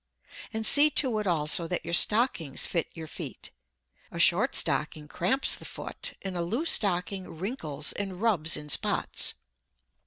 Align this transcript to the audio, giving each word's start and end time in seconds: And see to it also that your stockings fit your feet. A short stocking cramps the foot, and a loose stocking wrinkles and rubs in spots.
And 0.51 0.65
see 0.65 0.89
to 0.97 1.19
it 1.19 1.27
also 1.27 1.67
that 1.67 1.85
your 1.85 1.93
stockings 1.93 2.65
fit 2.65 2.87
your 2.95 3.05
feet. 3.05 3.51
A 4.09 4.17
short 4.17 4.55
stocking 4.55 5.07
cramps 5.07 5.53
the 5.53 5.63
foot, 5.63 6.13
and 6.23 6.35
a 6.35 6.41
loose 6.41 6.71
stocking 6.71 7.27
wrinkles 7.37 7.93
and 7.93 8.19
rubs 8.19 8.57
in 8.57 8.67
spots. 8.69 9.35